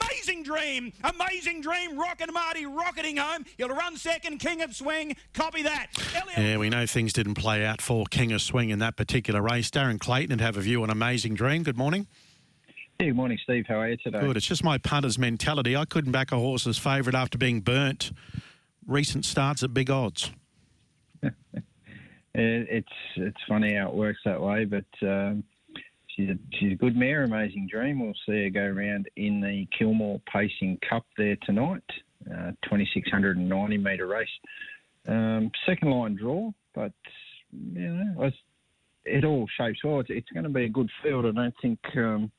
Amazing 0.00 0.42
Dream. 0.42 0.92
Amazing 1.04 1.60
Dream. 1.60 1.98
Rocket 1.98 2.32
Marty 2.32 2.66
rocketing 2.66 3.16
home. 3.16 3.44
He'll 3.56 3.68
run 3.68 3.96
second. 3.96 4.38
King 4.38 4.62
of 4.62 4.74
Swing. 4.74 5.16
Copy 5.34 5.62
that. 5.62 5.88
Elliot. 6.14 6.38
Yeah, 6.38 6.56
we 6.58 6.70
know 6.70 6.86
things 6.86 7.12
didn't 7.12 7.34
play 7.34 7.64
out 7.64 7.80
for 7.80 8.04
King 8.06 8.32
of 8.32 8.42
Swing 8.42 8.70
in 8.70 8.78
that 8.80 8.96
particular 8.96 9.42
race. 9.42 9.70
Darren 9.70 9.98
Clayton 9.98 10.30
would 10.30 10.40
have 10.40 10.56
a 10.56 10.60
view 10.60 10.82
on 10.82 10.90
Amazing 10.90 11.34
Dream. 11.34 11.62
Good 11.62 11.76
morning. 11.76 12.06
Yeah, 13.00 13.08
good 13.08 13.16
morning, 13.16 13.38
Steve. 13.42 13.64
How 13.68 13.80
are 13.80 13.88
you 13.88 13.96
today? 13.96 14.20
Good. 14.20 14.36
It's 14.36 14.46
just 14.46 14.62
my 14.62 14.78
punter's 14.78 15.18
mentality. 15.18 15.76
I 15.76 15.84
couldn't 15.84 16.12
back 16.12 16.32
a 16.32 16.36
horse's 16.36 16.78
favourite 16.78 17.16
after 17.16 17.38
being 17.38 17.60
burnt. 17.60 18.12
Recent 18.86 19.24
starts 19.24 19.62
at 19.62 19.74
big 19.74 19.90
odds. 19.90 20.30
it's 22.34 22.88
it's 23.16 23.40
funny 23.48 23.74
how 23.74 23.88
it 23.88 23.94
works 23.94 24.20
that 24.24 24.40
way, 24.40 24.64
but 24.64 24.84
um, 25.02 25.44
she's 26.14 26.30
a, 26.30 26.38
she's 26.58 26.72
a 26.72 26.76
good 26.76 26.96
mare, 26.96 27.24
Amazing 27.24 27.68
Dream. 27.70 28.00
We'll 28.00 28.14
see 28.26 28.44
her 28.44 28.50
go 28.50 28.60
around 28.60 29.08
in 29.16 29.40
the 29.40 29.66
Kilmore 29.76 30.20
Pacing 30.32 30.78
Cup 30.88 31.04
there 31.16 31.36
tonight, 31.44 31.82
uh, 32.30 32.52
2690 32.64 33.78
metre 33.78 34.06
race. 34.06 34.28
Um, 35.08 35.50
second 35.66 35.90
line 35.90 36.16
draw, 36.16 36.50
but 36.74 36.92
you 37.52 37.88
know, 37.88 38.30
it 39.04 39.24
all 39.24 39.46
shapes 39.56 39.80
well. 39.84 40.00
It's, 40.00 40.10
it's, 40.10 40.30
going 40.30 40.44
to 40.44 40.50
be 40.50 40.64
a 40.64 40.68
good 40.68 40.90
field. 41.02 41.26
I 41.26 41.32
don't 41.32 41.54
think. 41.60 41.78
Um, 41.96 42.30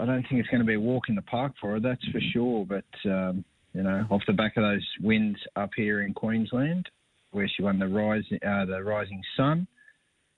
I 0.00 0.06
don't 0.06 0.22
think 0.22 0.40
it's 0.40 0.48
going 0.48 0.60
to 0.60 0.66
be 0.66 0.74
a 0.74 0.80
walk 0.80 1.08
in 1.08 1.16
the 1.16 1.22
park 1.22 1.52
for 1.60 1.72
her, 1.72 1.80
that's 1.80 2.04
for 2.12 2.20
sure. 2.32 2.64
But 2.64 3.10
um, 3.10 3.44
you 3.74 3.82
know, 3.82 4.06
off 4.10 4.22
the 4.26 4.32
back 4.32 4.56
of 4.56 4.62
those 4.62 4.86
wins 5.02 5.36
up 5.56 5.70
here 5.76 6.02
in 6.02 6.14
Queensland, 6.14 6.88
where 7.32 7.48
she 7.48 7.62
won 7.62 7.78
the 7.78 7.88
rise, 7.88 8.24
uh, 8.32 8.64
the 8.64 8.82
Rising 8.82 9.22
Sun, 9.36 9.66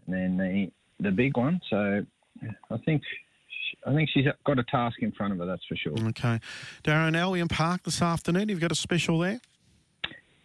and 0.06 0.14
then 0.14 0.36
the 0.36 0.70
the 1.00 1.10
big 1.10 1.36
one. 1.36 1.60
So 1.68 2.04
I 2.70 2.76
think 2.84 3.02
I 3.86 3.94
think 3.94 4.10
she's 4.12 4.26
got 4.46 4.58
a 4.58 4.64
task 4.64 4.96
in 5.00 5.12
front 5.12 5.32
of 5.32 5.38
her. 5.38 5.46
That's 5.46 5.64
for 5.66 5.76
sure. 5.76 5.94
Okay, 6.08 6.40
Darren 6.84 7.16
Albion 7.16 7.48
Park 7.48 7.82
this 7.84 8.02
afternoon. 8.02 8.48
You've 8.48 8.60
got 8.60 8.72
a 8.72 8.76
special 8.76 9.18
there. 9.18 9.40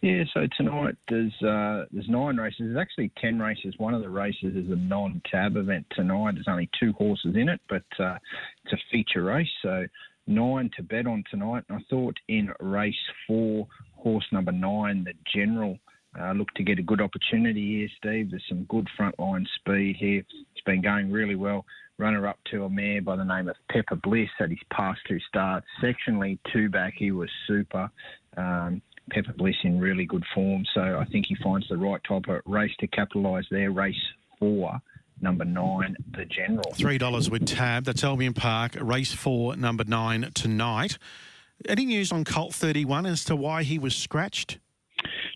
Yeah, 0.02 0.24
so 0.34 0.46
tonight 0.56 0.96
there's 1.08 1.34
uh, 1.42 1.86
there's 1.90 2.08
nine 2.08 2.36
races. 2.36 2.58
There's 2.60 2.76
actually 2.76 3.10
ten 3.20 3.38
races. 3.38 3.74
One 3.78 3.94
of 3.94 4.02
the 4.02 4.10
races 4.10 4.54
is 4.54 4.70
a 4.70 4.76
non-tab 4.76 5.56
event 5.56 5.86
tonight. 5.90 6.34
There's 6.34 6.48
only 6.48 6.68
two 6.78 6.92
horses 6.92 7.34
in 7.34 7.48
it, 7.48 7.60
but 7.68 7.84
uh, 7.98 8.16
it's 8.64 8.74
a 8.74 8.78
feature 8.92 9.24
race. 9.24 9.48
So 9.62 9.86
nine 10.26 10.70
to 10.76 10.82
bet 10.82 11.06
on 11.06 11.24
tonight. 11.30 11.64
And 11.68 11.78
I 11.78 11.82
thought 11.88 12.16
in 12.28 12.52
race 12.60 12.94
four, 13.26 13.66
horse 13.94 14.26
number 14.32 14.52
nine, 14.52 15.04
the 15.04 15.14
General, 15.34 15.78
uh, 16.20 16.32
looked 16.32 16.56
to 16.56 16.62
get 16.62 16.78
a 16.78 16.82
good 16.82 17.00
opportunity 17.00 17.78
here, 17.78 17.88
Steve. 17.96 18.30
There's 18.30 18.44
some 18.48 18.64
good 18.64 18.88
frontline 18.98 19.46
speed 19.56 19.96
here. 19.98 20.24
Been 20.66 20.82
going 20.82 21.10
really 21.10 21.36
well. 21.36 21.64
Runner 21.96 22.26
up 22.26 22.38
to 22.50 22.64
a 22.64 22.68
mare 22.68 23.00
by 23.00 23.16
the 23.16 23.24
name 23.24 23.48
of 23.48 23.56
Pepper 23.70 23.96
Bliss 23.96 24.28
at 24.40 24.50
his 24.50 24.58
past 24.70 25.00
two 25.08 25.18
starts. 25.28 25.64
Sectionally, 25.82 26.38
two 26.52 26.68
back, 26.68 26.94
he 26.96 27.12
was 27.12 27.30
super. 27.46 27.88
Um, 28.36 28.82
Pepper 29.10 29.32
Bliss 29.32 29.54
in 29.62 29.78
really 29.78 30.04
good 30.04 30.24
form. 30.34 30.64
So 30.74 30.98
I 30.98 31.04
think 31.06 31.26
he 31.26 31.36
finds 31.42 31.68
the 31.68 31.76
right 31.76 32.00
type 32.06 32.24
of 32.28 32.42
race 32.44 32.72
to 32.80 32.88
capitalise 32.88 33.46
there. 33.50 33.70
Race 33.70 33.94
four, 34.38 34.80
number 35.20 35.44
nine, 35.44 35.96
the 36.16 36.24
General. 36.24 36.72
Three 36.74 36.98
dollars 36.98 37.30
with 37.30 37.46
tab. 37.46 37.84
That's 37.84 38.02
Albion 38.02 38.34
Park. 38.34 38.76
Race 38.80 39.12
four, 39.12 39.56
number 39.56 39.84
nine 39.84 40.32
tonight. 40.34 40.98
Any 41.68 41.86
news 41.86 42.12
on 42.12 42.24
Colt 42.24 42.52
Thirty 42.52 42.84
One 42.84 43.06
as 43.06 43.24
to 43.26 43.36
why 43.36 43.62
he 43.62 43.78
was 43.78 43.94
scratched? 43.94 44.58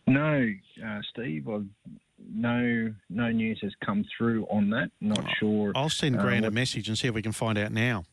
No, 0.06 0.52
uh, 0.84 0.98
Steve. 1.10 1.48
I've, 1.48 1.66
no, 2.32 2.92
no 3.08 3.30
news 3.30 3.58
has 3.62 3.72
come 3.84 4.04
through 4.16 4.44
on 4.50 4.70
that. 4.70 4.90
Not 5.00 5.24
oh, 5.24 5.28
sure. 5.38 5.72
I'll 5.74 5.88
send 5.88 6.16
uh, 6.16 6.22
Grant 6.22 6.44
uh, 6.44 6.48
a 6.48 6.50
message 6.50 6.88
and 6.88 6.98
see 6.98 7.08
if 7.08 7.14
we 7.14 7.22
can 7.22 7.32
find 7.32 7.58
out 7.58 7.72
now. 7.72 8.04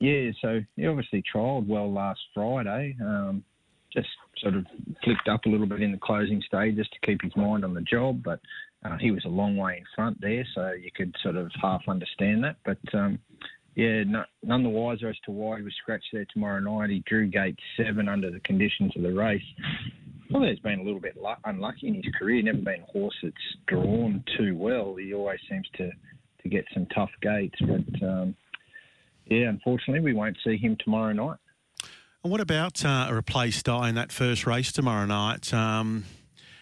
Yeah, 0.00 0.30
so 0.40 0.60
he 0.76 0.86
obviously 0.86 1.22
trialled 1.22 1.66
well 1.66 1.92
last 1.92 2.20
Friday. 2.34 2.96
Um, 3.00 3.44
just 3.92 4.08
sort 4.38 4.54
of 4.54 4.66
flicked 5.02 5.28
up 5.28 5.44
a 5.46 5.48
little 5.48 5.66
bit 5.66 5.82
in 5.82 5.92
the 5.92 5.98
closing 5.98 6.42
stage 6.46 6.76
just 6.76 6.92
to 6.92 7.06
keep 7.06 7.22
his 7.22 7.34
mind 7.36 7.64
on 7.64 7.74
the 7.74 7.80
job. 7.80 8.22
But 8.22 8.40
uh, 8.84 8.96
he 8.98 9.10
was 9.10 9.24
a 9.24 9.28
long 9.28 9.56
way 9.56 9.78
in 9.78 9.84
front 9.94 10.20
there, 10.20 10.46
so 10.54 10.72
you 10.72 10.90
could 10.94 11.14
sort 11.22 11.36
of 11.36 11.50
half 11.60 11.82
understand 11.88 12.44
that. 12.44 12.56
But 12.64 12.78
um, 12.94 13.18
yeah, 13.74 14.04
no, 14.04 14.24
none 14.42 14.62
the 14.62 14.68
wiser 14.68 15.08
as 15.08 15.16
to 15.24 15.30
why 15.30 15.58
he 15.58 15.62
was 15.62 15.74
scratched 15.80 16.08
there 16.12 16.26
tomorrow 16.32 16.60
night. 16.60 16.90
He 16.90 17.02
drew 17.06 17.26
gate 17.26 17.58
seven 17.76 18.08
under 18.08 18.30
the 18.30 18.40
conditions 18.40 18.92
of 18.96 19.02
the 19.02 19.12
race. 19.12 19.42
Probably 20.30 20.48
has 20.48 20.58
been 20.58 20.80
a 20.80 20.82
little 20.82 21.00
bit 21.00 21.16
unlucky 21.44 21.88
in 21.88 21.94
his 21.94 22.12
career. 22.18 22.42
Never 22.42 22.58
been 22.58 22.82
a 22.82 22.92
horse 22.92 23.16
that's 23.22 23.34
drawn 23.66 24.22
too 24.36 24.56
well. 24.56 24.94
He 24.96 25.14
always 25.14 25.40
seems 25.48 25.66
to, 25.76 25.90
to 26.42 26.48
get 26.48 26.66
some 26.74 26.86
tough 26.94 27.10
gates. 27.22 27.56
But 27.60 28.06
um, 28.06 28.34
yeah, 29.26 29.48
unfortunately, 29.48 30.00
we 30.00 30.12
won't 30.12 30.36
see 30.44 30.56
him 30.56 30.76
tomorrow 30.84 31.12
night. 31.12 31.38
And 32.22 32.30
what 32.30 32.40
about 32.40 32.84
uh, 32.84 33.06
a 33.08 33.14
replaced 33.14 33.64
die 33.64 33.88
in 33.88 33.94
that 33.94 34.12
first 34.12 34.46
race 34.46 34.70
tomorrow 34.70 35.06
night? 35.06 35.52
Um, 35.54 36.04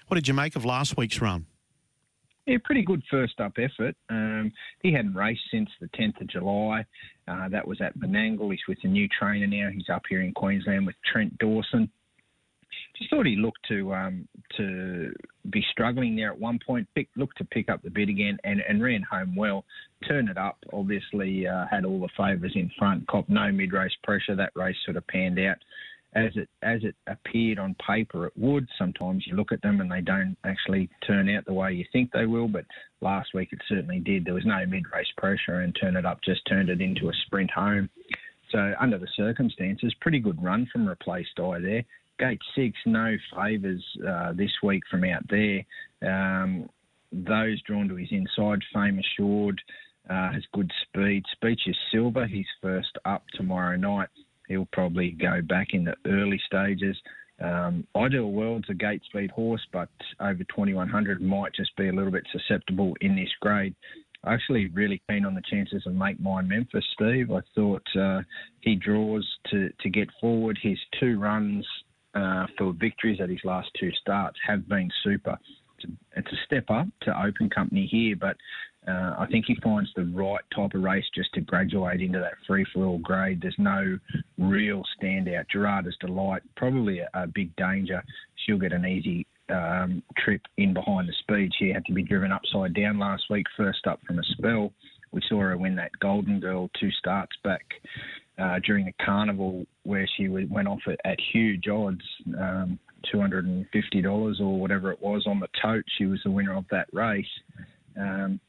what 0.06 0.15
did 0.15 0.28
you 0.28 0.34
make 0.34 0.54
of 0.54 0.65
last 0.65 0.97
week's 0.97 1.21
run? 1.21 1.47
Yeah, 2.47 2.59
pretty 2.62 2.83
good 2.83 3.03
first 3.10 3.41
up 3.41 3.54
effort. 3.59 3.97
Um, 4.09 4.53
he 4.81 4.93
hadn't 4.93 5.15
raced 5.15 5.41
since 5.50 5.69
the 5.81 5.88
10th 5.88 6.21
of 6.21 6.28
July. 6.28 6.84
Uh, 7.27 7.48
that 7.48 7.66
was 7.66 7.81
at 7.81 7.98
Menangle. 7.98 8.53
He's 8.53 8.60
with 8.69 8.78
a 8.84 8.87
new 8.87 9.09
trainer 9.09 9.48
now. 9.48 9.71
He's 9.72 9.88
up 9.93 10.03
here 10.09 10.21
in 10.21 10.33
Queensland 10.33 10.87
with 10.87 10.94
Trent 11.10 11.37
Dawson 11.38 11.91
just 12.99 13.11
thought 13.11 13.27
he 13.27 13.37
looked 13.37 13.67
to 13.69 13.95
um, 13.95 14.29
to 14.57 15.12
be 15.51 15.65
struggling 15.71 16.17
there 16.17 16.31
at 16.31 16.39
one 16.39 16.59
point. 16.65 16.89
Pick, 16.95 17.09
looked 17.17 17.39
to 17.39 17.45
pick 17.45 17.69
up 17.69 17.83
the 17.83 17.91
bid 17.91 18.09
again 18.09 18.39
and, 18.45 18.61
and 18.69 18.83
ran 18.83 19.03
home 19.03 19.34
well. 19.37 19.65
Turn 20.07 20.29
it 20.29 20.39
up. 20.39 20.59
Obviously 20.73 21.47
uh, 21.47 21.67
had 21.71 21.84
all 21.84 22.01
the 22.01 22.09
favours 22.17 22.53
in 22.55 22.71
front. 22.79 23.07
Cop 23.09 23.29
no 23.29 23.51
mid 23.53 23.73
race 23.73 23.97
pressure. 24.03 24.37
That 24.37 24.53
race 24.55 24.77
sort 24.84 24.97
of 24.97 25.07
panned 25.07 25.39
out 25.39 25.57
as 26.15 26.33
it 26.34 26.49
as 26.62 26.81
it 26.83 26.95
appeared 27.07 27.59
on 27.59 27.77
paper. 27.87 28.27
It 28.27 28.33
would. 28.37 28.67
Sometimes 28.79 29.25
you 29.27 29.37
look 29.37 29.53
at 29.53 29.63
them 29.63 29.81
and 29.81 29.91
they 29.91 30.01
don't 30.01 30.37
actually 30.45 30.89
turn 31.07 31.28
out 31.28 31.45
the 31.45 31.53
way 31.53 31.73
you 31.73 31.84
think 31.93 32.11
they 32.13 32.27
will. 32.27 32.49
But 32.49 32.65
last 33.01 33.34
week 33.34 33.51
it 33.53 33.61
certainly 33.69 34.01
did. 34.01 34.25
There 34.25 34.34
was 34.34 34.47
no 34.47 34.65
mid 34.67 34.84
race 34.93 35.13
pressure 35.17 35.61
and 35.61 35.77
turn 35.81 35.97
it 35.97 36.07
up 36.07 36.21
just 36.25 36.41
turned 36.49 36.71
it 36.71 36.81
into 36.81 37.09
a 37.09 37.13
sprint 37.27 37.51
home. 37.51 37.91
So 38.53 38.75
under 38.81 38.99
the 38.99 39.09
circumstances, 39.17 39.93
pretty 40.01 40.21
good 40.21 40.43
run 40.43 40.69
from 40.73 40.89
replaced 40.89 41.39
eye 41.39 41.59
there. 41.61 41.84
Gate 42.19 42.41
six, 42.54 42.77
no 42.87 43.16
favours 43.37 43.84
uh, 44.06 44.32
this 44.32 44.53
week 44.62 44.82
from 44.91 45.04
out 45.04 45.25
there. 45.28 45.65
Um, 46.03 46.69
those 47.12 47.60
drawn 47.62 47.88
to 47.88 47.97
his 47.97 48.09
inside, 48.10 48.60
fame 48.72 48.99
assured, 48.99 49.60
uh, 50.09 50.32
has 50.32 50.43
good 50.53 50.71
speed. 50.82 51.25
Speech 51.32 51.62
is 51.66 51.77
silver. 51.93 52.27
He's 52.27 52.47
first 52.62 52.97
up 53.04 53.25
tomorrow 53.34 53.77
night. 53.77 54.09
He'll 54.49 54.69
probably 54.72 55.10
go 55.10 55.43
back 55.43 55.69
in 55.72 55.84
the 55.84 55.97
early 56.06 56.41
stages. 56.47 56.97
Um, 57.41 57.87
Ideal 57.94 58.31
World's 58.31 58.71
a 58.71 58.75
gate 58.75 59.03
speed 59.04 59.31
horse, 59.31 59.66
but 59.72 59.91
over 60.21 60.43
2100 60.44 61.21
might 61.21 61.54
just 61.54 61.77
be 61.77 61.88
a 61.88 61.93
little 61.93 62.12
bit 62.12 62.27
susceptible 62.33 62.94
in 63.00 63.15
this 63.15 63.28
grade. 63.41 63.75
Actually, 64.27 64.69
really 64.69 65.00
keen 65.09 65.25
on 65.25 65.34
the 65.34 65.43
chances 65.48 65.83
of 65.87 65.94
Make 65.94 66.19
Mine 66.19 66.48
Memphis, 66.48 66.84
Steve. 66.94 67.31
I 67.31 67.41
thought 67.54 67.87
uh, 67.98 68.22
he 68.60 68.75
draws 68.75 69.27
to, 69.50 69.71
to 69.81 69.91
get 69.91 70.09
forward. 70.21 70.59
His 70.60 70.78
two 70.98 71.19
runs 71.19 71.66
uh, 72.16 72.47
for 72.56 72.72
victories 72.72 73.21
at 73.21 73.28
his 73.28 73.41
last 73.44 73.69
two 73.78 73.91
starts 74.00 74.38
have 74.47 74.69
been 74.69 74.91
super. 75.04 75.38
It's 76.16 76.32
a, 76.32 76.37
step 76.47 76.65
up 76.71 76.87
to 77.03 77.22
Open 77.22 77.50
Company 77.50 77.87
here, 77.87 78.16
but 78.16 78.37
uh, 78.88 79.16
I 79.19 79.27
think 79.31 79.44
he 79.47 79.56
finds 79.62 79.91
the 79.94 80.06
right 80.06 80.41
type 80.54 80.75
of 80.75 80.82
race 80.82 81.04
just 81.15 81.32
to 81.34 81.43
graduate 81.43 82.00
into 82.00 82.19
that 82.19 82.34
free 82.47 82.65
for 82.72 82.87
all 82.87 82.99
grade. 82.99 83.41
There's 83.43 83.54
no 83.59 83.99
real 84.38 84.82
standout. 84.99 85.44
Gerarda's 85.53 85.97
Delight, 86.00 86.43
probably 86.56 87.00
a, 87.00 87.09
a 87.12 87.27
big 87.27 87.54
danger. 87.56 88.03
She'll 88.37 88.59
get 88.59 88.72
an 88.72 88.87
easy 88.87 89.27
um, 89.50 90.03
trip 90.16 90.41
in 90.56 90.72
behind 90.72 91.09
the 91.09 91.15
speed. 91.21 91.53
She 91.59 91.69
had 91.69 91.84
to 91.84 91.93
be 91.93 92.03
driven 92.03 92.33
upside 92.33 92.75
down 92.75 92.98
last 92.98 93.25
week, 93.28 93.47
first 93.56 93.87
up 93.87 94.00
from 94.06 94.19
a 94.19 94.25
spell. 94.38 94.72
We 95.12 95.21
saw 95.28 95.41
her 95.41 95.56
win 95.59 95.77
that 95.77 95.91
Golden 96.00 96.41
Girl 96.41 96.71
two 96.81 96.91
starts 96.93 97.37
back 97.44 97.65
uh, 98.39 98.59
during 98.65 98.87
the 98.87 99.05
carnival 99.05 99.67
where 99.85 100.09
she 100.17 100.29
went 100.29 100.69
off 100.69 100.81
at, 100.87 101.01
at 101.05 101.19
huge 101.33 101.69
odds, 101.69 102.03
um, 102.39 102.78
$250 103.13 104.41
or 104.41 104.60
whatever 104.60 104.91
it 104.93 105.01
was 105.01 105.25
on 105.27 105.41
the 105.41 105.49
tote. 105.63 105.84
She 105.99 106.07
was 106.07 106.21
the 106.25 106.31
winner 106.31 106.57
of 106.57 106.65
that 106.71 106.89
race. 106.93 107.27
Um, 107.99 108.41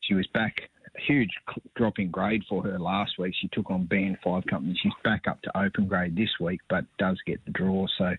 she 0.00 0.14
was 0.14 0.26
back, 0.34 0.54
a 0.96 1.00
huge 1.06 1.30
drop 1.76 1.98
in 1.98 2.10
grade 2.10 2.42
for 2.48 2.62
her 2.62 2.78
last 2.78 3.18
week. 3.18 3.34
She 3.40 3.48
took 3.48 3.70
on 3.70 3.86
Band 3.86 4.18
5 4.24 4.44
Company. 4.48 4.78
She's 4.82 4.92
back 5.04 5.24
up 5.28 5.40
to 5.42 5.58
open 5.58 5.86
grade 5.86 6.16
this 6.16 6.30
week, 6.40 6.60
but 6.68 6.84
does 6.98 7.18
get 7.26 7.44
the 7.44 7.52
draw. 7.52 7.86
So 7.98 8.14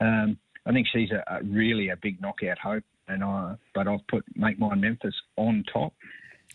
um, 0.00 0.38
I 0.66 0.72
think 0.72 0.86
she's 0.92 1.10
a, 1.10 1.24
a 1.32 1.42
really 1.44 1.90
a 1.90 1.96
big 1.96 2.20
knockout 2.20 2.58
hope. 2.58 2.84
And 3.08 3.22
I, 3.22 3.54
but 3.74 3.86
I've 3.86 4.06
put 4.08 4.24
Make 4.34 4.58
Mine 4.58 4.80
Memphis 4.80 5.14
on 5.36 5.64
top. 5.72 5.92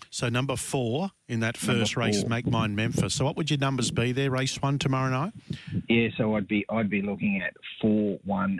So 0.09 0.27
number 0.27 0.57
four 0.57 1.11
in 1.27 1.39
that 1.39 1.55
first 1.55 1.95
race, 1.95 2.25
Make 2.25 2.45
Mine 2.45 2.75
Memphis. 2.75 3.13
So 3.13 3.23
what 3.23 3.37
would 3.37 3.49
your 3.49 3.59
numbers 3.59 3.91
be 3.91 4.11
there, 4.11 4.29
race 4.29 4.61
one 4.61 4.77
tomorrow 4.77 5.09
night? 5.09 5.33
Yeah, 5.87 6.09
so 6.17 6.35
I'd 6.35 6.47
be 6.47 6.65
I'd 6.69 6.89
be 6.89 7.01
looking 7.01 7.41
at 7.41 7.53
four, 7.81 8.19
one, 8.25 8.59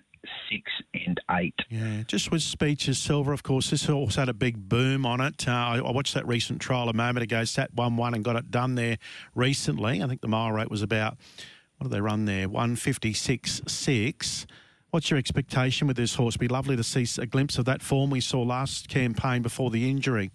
six, 0.50 0.72
and 0.94 1.20
eight. 1.32 1.56
Yeah, 1.70 2.04
just 2.08 2.32
with 2.32 2.42
Speeches 2.42 2.98
Silver, 2.98 3.34
of 3.34 3.44
course, 3.44 3.70
this 3.70 3.86
horse 3.86 4.16
had 4.16 4.30
a 4.30 4.34
big 4.34 4.70
boom 4.70 5.06
on 5.06 5.22
it. 5.22 5.48
Uh, 5.48 5.52
I, 5.52 5.78
I, 5.80 5.92
watched 5.92 6.14
that 6.14 6.28
recent 6.28 6.62
trial 6.62 6.90
a 6.90 6.94
moment 6.94 7.24
ago, 7.24 7.44
sat 7.44 7.74
1 7.74 7.98
1 7.98 8.14
and 8.14 8.24
got 8.24 8.36
it 8.36 8.52
done 8.52 8.76
there 8.76 8.98
recently. 9.36 10.02
I 10.02 10.08
think 10.08 10.22
the 10.22 10.28
mile 10.28 10.52
rate 10.52 10.70
was 10.70 10.82
about, 10.82 11.18
what 11.78 11.90
did 11.90 11.96
they 11.96 12.02
run 12.02 12.26
there? 12.26 12.48
156 12.48 13.62
6. 13.68 14.48
What's 14.92 15.10
your 15.10 15.18
expectation 15.18 15.88
with 15.88 15.96
this 15.96 16.16
horse? 16.16 16.36
Be 16.36 16.50
lovely 16.50 16.76
to 16.76 16.84
see 16.84 17.08
a 17.22 17.26
glimpse 17.26 17.58
of 17.58 17.66
that 17.66 17.82
form 17.82 18.10
we 18.10 18.20
saw 18.20 18.42
last 18.42 18.90
campaign 18.90 19.42
before 19.42 19.70
the 19.70 19.90
injury. 19.90 20.32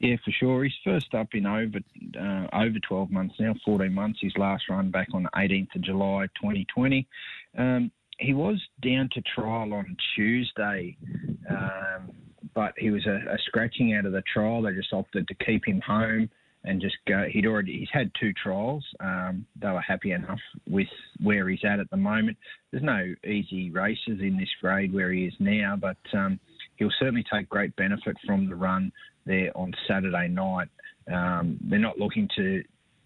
Yeah, 0.00 0.16
for 0.24 0.30
sure. 0.30 0.64
He's 0.64 0.72
first 0.84 1.12
up 1.14 1.28
in 1.32 1.46
over 1.46 1.78
uh, 2.20 2.46
over 2.52 2.78
12 2.86 3.10
months 3.10 3.34
now, 3.40 3.54
14 3.64 3.92
months. 3.92 4.20
His 4.22 4.32
last 4.36 4.64
run 4.68 4.90
back 4.90 5.08
on 5.12 5.24
the 5.24 5.30
18th 5.36 5.74
of 5.74 5.82
July 5.82 6.26
2020. 6.40 7.06
Um, 7.56 7.90
he 8.18 8.32
was 8.32 8.60
down 8.82 9.08
to 9.14 9.22
trial 9.34 9.72
on 9.72 9.96
Tuesday, 10.14 10.96
um, 11.50 12.10
but 12.54 12.74
he 12.76 12.90
was 12.90 13.06
a, 13.06 13.32
a, 13.32 13.38
scratching 13.46 13.94
out 13.94 14.06
of 14.06 14.12
the 14.12 14.22
trial. 14.32 14.62
They 14.62 14.72
just 14.72 14.92
opted 14.92 15.26
to 15.28 15.34
keep 15.34 15.66
him 15.66 15.80
home 15.80 16.28
and 16.64 16.80
just 16.80 16.96
go. 17.06 17.24
He'd 17.30 17.46
already 17.46 17.78
he's 17.78 17.88
had 17.92 18.10
two 18.20 18.32
trials. 18.32 18.84
Um, 19.00 19.46
they 19.60 19.68
were 19.68 19.80
happy 19.80 20.12
enough 20.12 20.40
with 20.68 20.88
where 21.20 21.48
he's 21.48 21.64
at 21.64 21.80
at 21.80 21.90
the 21.90 21.96
moment. 21.96 22.36
There's 22.70 22.84
no 22.84 23.14
easy 23.26 23.70
races 23.70 24.20
in 24.20 24.36
this 24.36 24.50
grade 24.60 24.92
where 24.92 25.12
he 25.12 25.24
is 25.24 25.34
now, 25.40 25.76
but 25.80 25.96
um, 26.12 26.38
he'll 26.78 26.90
certainly 26.98 27.24
take 27.30 27.48
great 27.48 27.74
benefit 27.76 28.16
from 28.26 28.48
the 28.48 28.54
run 28.54 28.92
there 29.26 29.56
on 29.56 29.72
Saturday 29.86 30.28
night. 30.28 30.68
Um, 31.12 31.58
they're 31.68 31.78
not 31.78 31.98
looking 31.98 32.28
to 32.36 32.62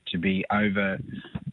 to 0.08 0.18
be 0.18 0.44
over 0.52 0.98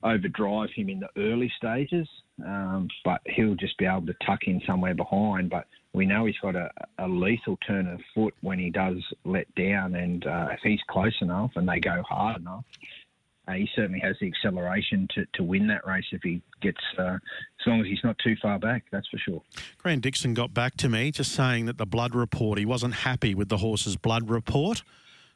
overdrive 0.03 0.69
him 0.75 0.89
in 0.89 0.99
the 0.99 1.09
early 1.17 1.51
stages, 1.57 2.07
um, 2.45 2.87
but 3.05 3.21
he'll 3.25 3.55
just 3.55 3.77
be 3.77 3.85
able 3.85 4.05
to 4.05 4.15
tuck 4.25 4.39
in 4.47 4.61
somewhere 4.65 4.95
behind. 4.95 5.49
But 5.49 5.65
we 5.93 6.05
know 6.05 6.25
he's 6.25 6.37
got 6.41 6.55
a, 6.55 6.69
a 6.97 7.07
lethal 7.07 7.57
turn 7.65 7.87
of 7.87 7.99
foot 8.13 8.33
when 8.41 8.59
he 8.59 8.69
does 8.69 8.97
let 9.25 9.53
down, 9.55 9.95
and 9.95 10.25
uh, 10.25 10.47
if 10.51 10.59
he's 10.63 10.79
close 10.89 11.15
enough 11.21 11.51
and 11.55 11.67
they 11.67 11.79
go 11.79 12.03
hard 12.07 12.41
enough, 12.41 12.63
uh, 13.49 13.53
he 13.53 13.67
certainly 13.75 13.99
has 13.99 14.15
the 14.21 14.27
acceleration 14.27 15.07
to, 15.15 15.25
to 15.33 15.43
win 15.43 15.67
that 15.67 15.85
race 15.85 16.05
if 16.11 16.21
he 16.21 16.41
gets, 16.61 16.81
uh, 16.97 17.15
as 17.15 17.67
long 17.67 17.81
as 17.81 17.87
he's 17.87 18.03
not 18.03 18.15
too 18.23 18.35
far 18.41 18.59
back, 18.59 18.83
that's 18.91 19.07
for 19.07 19.17
sure. 19.17 19.41
Grant 19.79 20.01
Dixon 20.01 20.33
got 20.33 20.53
back 20.53 20.77
to 20.77 20.89
me 20.89 21.11
just 21.11 21.31
saying 21.31 21.65
that 21.65 21.77
the 21.77 21.85
blood 21.85 22.13
report, 22.13 22.59
he 22.59 22.65
wasn't 22.65 22.93
happy 22.93 23.33
with 23.33 23.49
the 23.49 23.57
horse's 23.57 23.95
blood 23.95 24.29
report. 24.29 24.83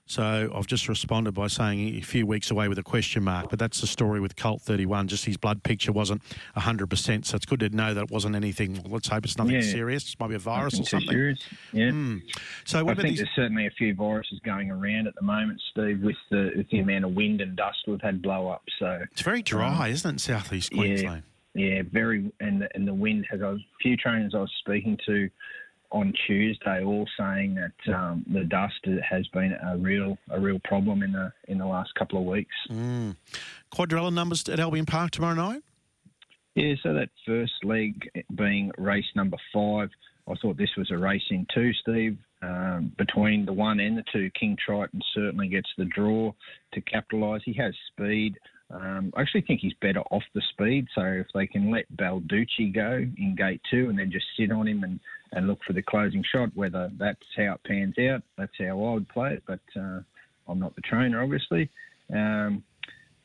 So 0.06 0.52
I've 0.54 0.68
just 0.68 0.90
responded 0.90 1.34
by 1.34 1.48
saying 1.48 1.96
a 1.96 2.02
few 2.02 2.28
weeks 2.28 2.52
away 2.52 2.68
with 2.68 2.78
a 2.78 2.84
question 2.84 3.24
mark, 3.24 3.50
but 3.50 3.58
that's 3.58 3.80
the 3.80 3.88
story 3.88 4.20
with 4.20 4.36
Colt 4.36 4.62
31. 4.62 5.08
Just 5.08 5.24
his 5.24 5.38
blood 5.38 5.64
picture 5.64 5.94
wasn't 5.94 6.22
100%, 6.58 7.26
so 7.26 7.36
it's 7.36 7.46
good 7.46 7.62
to 7.62 7.70
know 7.70 7.94
that 7.94 8.04
it 8.06 8.12
wasn't 8.12 8.36
anything. 8.36 8.74
Well, 8.84 8.94
let's 8.94 9.08
hope 9.08 9.24
it's 9.24 9.38
nothing 9.38 9.56
yeah. 9.56 9.62
serious. 9.62 10.14
It 10.14 10.20
might 10.20 10.28
be 10.28 10.36
a 10.36 10.40
virus 10.40 10.78
or 10.80 10.84
something. 10.84 11.10
Serious. 11.10 11.40
Yeah. 11.72 11.86
Mm. 11.86 12.22
So 12.66 12.90
I 12.90 12.96
think 12.96 13.10
these... 13.10 13.18
there's 13.20 13.30
certainly 13.36 13.66
a 13.66 13.72
few 13.72 13.96
viruses 13.96 14.40
going 14.44 14.70
around 14.72 15.08
at 15.08 15.16
the 15.16 15.24
moment, 15.24 15.62
Steve, 15.72 16.02
with 16.04 16.18
the, 16.30 16.52
with 16.58 16.70
the 16.70 16.80
amount 16.80 17.06
of 17.06 17.14
wind 17.14 17.40
and 17.40 17.56
dust 17.56 17.78
we've 17.88 18.02
had 18.02 18.22
blow 18.22 18.50
up. 18.50 18.64
So 18.80 19.00
it's 19.12 19.22
very 19.22 19.42
dry, 19.42 19.86
um, 19.86 19.92
isn't 19.92 20.16
it, 20.16 20.20
southeast 20.20 20.74
Queensland? 20.74 21.24
Yeah, 21.56 21.66
yeah, 21.66 21.82
very, 21.90 22.30
and 22.42 22.62
the, 22.62 22.70
and 22.76 22.86
the 22.86 22.94
wind 22.94 23.26
has. 23.32 23.40
A 23.40 23.58
few 23.82 23.96
trainers 23.96 24.34
I 24.36 24.40
was 24.40 24.52
speaking 24.60 24.98
to 25.06 25.30
on 25.94 26.12
Tuesday, 26.26 26.84
all 26.84 27.08
saying 27.18 27.56
that 27.56 27.94
um, 27.94 28.26
the 28.28 28.44
dust 28.44 28.86
has 29.08 29.28
been 29.28 29.56
a 29.64 29.78
real 29.78 30.18
a 30.32 30.40
real 30.40 30.60
problem 30.66 31.04
in 31.04 31.14
the 31.14 31.32
in 31.48 31.60
the 31.60 31.66
last 31.66 31.94
couple 31.96 32.20
of 32.20 32.26
weeks. 32.26 32.56
Mm. 32.70 33.16
Quadrella 33.74 34.12
numbers 34.12 34.50
at 34.50 34.60
Albion 34.60 34.86
Park 34.86 35.12
tomorrow 35.12 35.36
night. 35.36 35.62
Yeah, 36.56 36.74
so 36.84 36.94
that 36.94 37.10
first 37.26 37.54
leg 37.64 38.10
being 38.36 38.72
race 38.78 39.06
number 39.16 39.38
five, 39.54 39.90
I 40.28 40.34
thought 40.42 40.58
this 40.58 40.76
was 40.78 40.92
a 40.92 40.98
race 40.98 41.24
in 41.30 41.48
two, 41.54 41.72
Steve. 41.74 42.18
Um, 42.42 42.92
between 42.98 43.46
the 43.46 43.54
one 43.54 43.80
and 43.80 43.98
the 43.98 44.04
two, 44.12 44.30
King 44.38 44.58
Triton 44.64 45.02
certainly 45.14 45.48
gets 45.48 45.70
the 45.78 45.86
draw 45.86 46.34
to 46.74 46.82
capitalise. 46.82 47.42
He 47.46 47.54
has 47.54 47.74
speed. 47.88 48.38
Um, 48.74 49.14
I 49.16 49.22
actually 49.22 49.42
think 49.42 49.60
he's 49.62 49.74
better 49.82 50.02
off 50.12 50.24
the 50.34 50.42
speed. 50.52 50.88
So 50.96 51.04
if 51.04 51.28
they 51.34 51.48
can 51.48 51.72
let 51.72 51.86
Balducci 51.96 52.74
go 52.74 53.06
in 53.18 53.36
gate 53.38 53.62
two 53.70 53.90
and 53.90 53.98
then 53.98 54.12
just 54.12 54.26
sit 54.38 54.52
on 54.52 54.68
him 54.68 54.84
and, 54.84 55.00
and 55.32 55.48
look 55.48 55.60
for 55.66 55.74
the 55.74 55.82
closing 55.82 56.24
shot, 56.34 56.50
whether 56.56 56.90
that's 56.98 57.20
how 57.38 57.54
it 57.54 57.64
pans 57.66 57.96
out, 58.00 58.24
that's 58.38 58.52
how 58.60 58.84
I 58.84 58.94
would 58.94 59.10
play 59.10 59.34
it. 59.34 59.44
But 59.46 59.60
uh, 59.80 60.00
I'm 60.48 60.60
not 60.60 60.76
the 60.76 60.82
trainer, 60.82 61.22
obviously. 61.22 61.70
Um, 62.12 62.64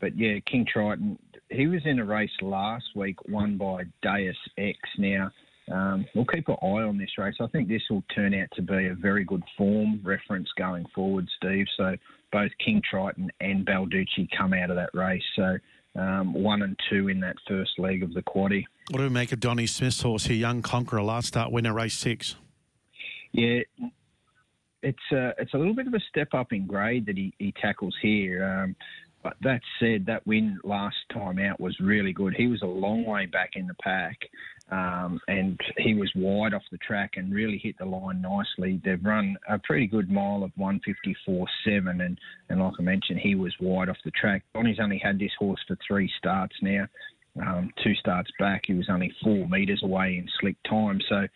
but 0.01 0.17
yeah, 0.17 0.39
King 0.47 0.67
Triton, 0.71 1.19
he 1.51 1.67
was 1.67 1.81
in 1.85 1.99
a 1.99 2.05
race 2.05 2.31
last 2.43 2.85
week, 2.95 3.17
won 3.29 3.57
by 3.57 3.85
Deus 4.03 4.37
X. 4.59 4.79
Now, 4.99 5.31
um, 5.73 6.07
we'll 6.15 6.25
keep 6.27 6.49
an 6.49 6.57
eye 6.63 6.83
on 6.83 6.99
this 6.99 7.11
race. 7.19 7.35
I 7.41 7.47
think 7.49 7.69
this 7.69 7.83
will 7.91 8.05
turn 8.15 8.35
out 8.35 8.49
to 8.55 8.63
be 8.63 8.87
a 8.87 8.95
very 8.95 9.25
good 9.25 9.43
form 9.57 10.01
reference 10.05 10.49
going 10.57 10.87
forward, 10.95 11.29
Steve. 11.37 11.67
So 11.77 11.97
both 12.33 12.51
King 12.65 12.83
Triton 12.89 13.31
and 13.41 13.67
Balducci 13.67 14.29
come 14.37 14.53
out 14.53 14.71
of 14.71 14.77
that 14.77 14.91
race. 14.95 15.23
So 15.37 15.59
um, 15.97 16.33
one 16.33 16.63
and 16.63 16.79
two 16.91 17.09
in 17.09 17.21
that 17.21 17.37
first 17.47 17.79
leg 17.79 18.03
of 18.03 18.15
the 18.15 18.23
quaddy. 18.23 18.65
What 18.91 18.99
do 18.99 19.05
we 19.05 19.11
make 19.11 19.33
of 19.33 19.41
Donny 19.41 19.67
Smith's 19.67 20.01
horse 20.03 20.25
here, 20.25 20.37
Young 20.37 20.63
Conqueror, 20.63 21.03
last 21.03 21.29
start 21.29 21.51
winner, 21.51 21.73
race 21.73 21.95
six? 21.95 22.37
Yeah, 23.33 23.61
it's 24.83 24.99
a, 25.13 25.35
it's 25.39 25.55
a 25.55 25.59
little 25.59 25.75
bit 25.75 25.87
of 25.87 25.95
a 25.95 26.01
step 26.09 26.33
up 26.33 26.53
in 26.53 26.67
grade 26.67 27.07
that 27.07 27.17
he, 27.17 27.35
he 27.39 27.53
tackles 27.61 27.97
here. 28.01 28.45
Um, 28.45 28.77
but 29.23 29.37
that 29.43 29.61
said, 29.81 30.07
that 30.07 30.27
win 30.27 30.59
last 30.63 30.97
time 31.13 31.39
out 31.39 31.61
was 31.61 31.79
really 31.81 32.13
good. 32.13 32.35
He 32.35 32.47
was 32.47 32.63
a 32.63 32.67
long 32.67 33.05
way 33.05 33.27
back 33.27 33.51
in 33.57 33.67
the 33.67 33.75
pack, 33.83 34.17
um, 34.71 35.21
and 35.29 35.59
he 35.79 35.95
was 35.95 36.11
wide 36.15 36.53
off 36.53 36.63
the 36.71 36.79
track 36.79 37.13
and 37.17 37.33
really 37.33 37.59
hit 37.59 37.79
the 37.79 37.85
line 37.85 38.21
nicely. 38.21 38.81
They've 38.85 39.03
run 39.03 39.37
a 39.49 39.59
pretty 39.59 39.87
good 39.87 40.11
mile 40.11 40.43
of 40.43 40.53
154.7, 40.59 41.47
and, 41.67 42.19
and 42.49 42.61
like 42.61 42.75
I 42.79 42.83
mentioned, 42.83 43.21
he 43.21 43.35
was 43.35 43.55
wide 43.61 43.89
off 43.89 43.97
the 44.05 44.11
track. 44.11 44.45
Donny's 44.55 44.81
only 44.81 45.01
had 45.03 45.19
this 45.19 45.33
horse 45.39 45.61
for 45.67 45.77
three 45.87 46.11
starts 46.19 46.57
now. 46.61 46.87
Um, 47.41 47.71
two 47.83 47.95
starts 47.95 48.31
back, 48.39 48.65
he 48.67 48.75
was 48.75 48.89
only 48.91 49.13
four 49.23 49.49
metres 49.49 49.81
away 49.85 50.19
in 50.19 50.29
slick 50.41 50.57
time. 50.69 51.01
So 51.09 51.27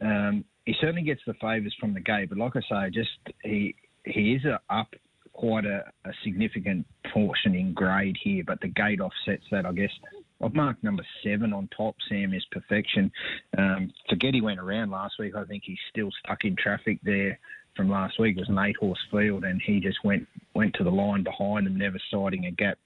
um, 0.00 0.44
he 0.64 0.74
certainly 0.80 1.02
gets 1.02 1.20
the 1.26 1.34
favours 1.34 1.74
from 1.78 1.94
the 1.94 2.00
gate. 2.00 2.28
But 2.28 2.38
like 2.38 2.52
I 2.56 2.60
say, 2.60 2.90
just 2.90 3.10
he 3.42 3.74
he 4.04 4.32
is 4.32 4.42
up 4.70 4.88
quite 5.32 5.64
a, 5.64 5.84
a, 6.04 6.10
significant 6.24 6.86
portion 7.12 7.54
in 7.54 7.72
grade 7.74 8.16
here, 8.22 8.42
but 8.46 8.60
the 8.60 8.68
gate 8.68 9.00
offsets 9.00 9.44
that, 9.50 9.66
I 9.66 9.72
guess. 9.72 9.90
I've 10.42 10.54
marked 10.54 10.82
number 10.82 11.04
seven 11.22 11.52
on 11.52 11.68
top. 11.76 11.96
Sam 12.08 12.32
is 12.32 12.44
perfection. 12.50 13.10
Um, 13.58 13.92
forget 14.08 14.34
he 14.34 14.40
went 14.40 14.60
around 14.60 14.90
last 14.90 15.14
week. 15.18 15.34
I 15.36 15.44
think 15.44 15.62
he's 15.66 15.78
still 15.90 16.10
stuck 16.24 16.44
in 16.44 16.56
traffic 16.56 16.98
there 17.02 17.38
from 17.76 17.90
last 17.90 18.18
week. 18.18 18.36
It 18.36 18.40
was 18.40 18.48
an 18.48 18.58
eight 18.58 18.76
horse 18.76 18.98
field, 19.10 19.44
and 19.44 19.60
he 19.64 19.80
just 19.80 19.98
went 20.04 20.26
went 20.54 20.74
to 20.74 20.84
the 20.84 20.90
line 20.90 21.22
behind 21.22 21.66
them, 21.66 21.76
never 21.76 21.98
siding 22.10 22.46
a 22.46 22.50
gap. 22.50 22.78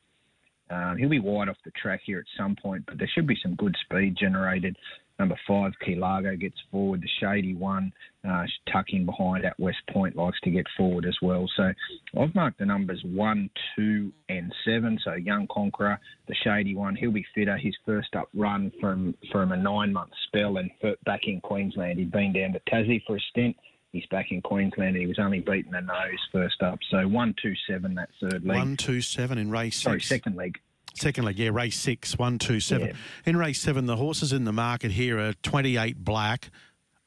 Um, 0.70 0.96
he'll 0.99 1.08
be 1.08 1.20
wide 1.20 1.49
off 1.49 1.56
the 1.64 1.70
track 1.72 2.00
here 2.05 2.19
at 2.19 2.25
some 2.37 2.56
point, 2.56 2.84
but 2.87 2.99
there 2.99 3.11
should 3.14 3.26
be 3.26 3.38
some 3.43 3.55
good 3.55 3.76
speed 3.84 4.17
generated. 4.19 4.77
Number 5.19 5.39
five, 5.46 5.72
Key 5.84 5.94
Largo 5.94 6.34
gets 6.34 6.56
forward. 6.72 7.00
The 7.00 7.08
Shady 7.20 7.55
One, 7.55 7.93
uh, 8.29 8.44
tucking 8.72 9.06
behind 9.06 9.44
at 9.44 9.58
West 9.60 9.79
Point, 9.93 10.17
likes 10.17 10.41
to 10.43 10.50
get 10.50 10.67
forward 10.77 11.06
as 11.06 11.17
well. 11.22 11.48
So 11.56 11.72
I've 12.19 12.34
marked 12.34 12.58
the 12.58 12.67
numbers 12.67 13.00
one, 13.05 13.48
two, 13.77 14.12
and 14.29 14.53
seven. 14.65 14.98
So 15.05 15.15
Young 15.15 15.46
Conqueror, 15.53 16.00
the 16.27 16.34
Shady 16.43 16.74
One, 16.74 16.96
he'll 16.96 17.12
be 17.12 17.24
fitter. 17.32 17.56
His 17.56 17.77
first 17.86 18.17
up 18.17 18.29
run 18.34 18.72
from 18.81 19.15
from 19.31 19.53
a 19.53 19.56
nine 19.56 19.93
month 19.93 20.10
spell 20.27 20.56
and 20.56 20.69
back 21.05 21.20
in 21.29 21.41
Queensland. 21.41 22.00
He'd 22.00 22.10
been 22.10 22.32
down 22.32 22.53
to 22.55 22.60
Tassie 22.69 23.03
for 23.06 23.17
a 23.17 23.20
stint. 23.31 23.56
He's 23.94 24.06
back 24.06 24.32
in 24.32 24.43
Queensland. 24.43 24.96
He 24.96 25.06
was 25.06 25.20
only 25.20 25.39
beaten 25.39 25.70
the 25.70 25.81
nose 25.81 26.19
first 26.32 26.60
up. 26.65 26.81
So 26.91 27.06
one, 27.06 27.32
two, 27.41 27.55
seven. 27.69 27.94
That 27.94 28.08
third 28.20 28.44
leg. 28.44 28.56
One, 28.56 28.77
two, 28.77 29.01
seven 29.01 29.39
in 29.39 29.53
race. 29.53 29.81
Sorry, 29.81 30.01
second 30.01 30.34
leg. 30.34 30.58
Second 30.94 31.24
leg, 31.24 31.39
yeah, 31.39 31.51
race 31.51 31.79
six, 31.79 32.19
one, 32.19 32.41
two, 32.41 32.58
seven. 32.58 32.89
Yeah. 32.89 32.94
In 33.24 33.36
race 33.36 33.60
seven, 33.60 33.86
the 33.86 33.94
horses 33.94 34.32
in 34.32 34.44
the 34.44 34.53
market 34.53 34.91
here 34.91 35.20
are 35.20 35.32
28 35.44 36.05
black, 36.05 36.51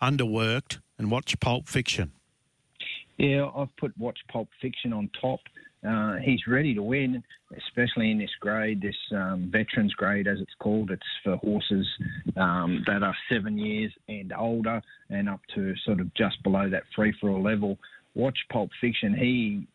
underworked, 0.02 0.80
and 0.98 1.12
watch 1.12 1.38
Pulp 1.42 1.68
Fiction. 1.68 2.14
Yeah, 3.18 3.50
I've 3.54 3.76
put 3.76 3.98
Watch 3.98 4.20
Pulp 4.32 4.48
Fiction 4.62 4.94
on 4.94 5.10
top. 5.20 5.42
Uh, 5.88 6.16
he's 6.24 6.40
ready 6.48 6.74
to 6.74 6.82
win, 6.82 7.24
especially 7.56 8.12
in 8.12 8.18
this 8.18 8.32
grade, 8.40 8.82
this 8.82 8.96
um, 9.12 9.50
veterans 9.52 9.94
grade 9.94 10.28
as 10.28 10.40
it's 10.40 10.54
called. 10.60 10.92
It's 10.92 11.04
for 11.24 11.38
horses 11.38 11.88
um, 12.36 12.84
that 12.88 13.04
are 13.04 13.16
seven 13.32 13.58
years 13.58 13.92
and 14.10 14.34
older 14.34 14.82
and 15.10 15.30
up 15.30 15.42
to 15.56 15.76
sort 15.86 16.00
of 16.00 16.14
just 16.16 16.42
below 16.44 16.70
that 16.70 16.84
free 16.96 17.14
for 17.22 17.30
all 17.30 17.44
level. 17.44 17.78
Watch 18.16 18.38
Pulp 18.52 18.72
Fiction. 18.82 19.14
He 19.14 19.68